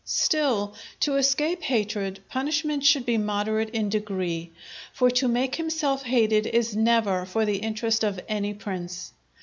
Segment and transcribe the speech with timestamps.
[0.03, 4.49] Still, to escape hatred, punishment should be moderate in degree,
[4.91, 9.13] for to make himself hated is never for the interest of any prince.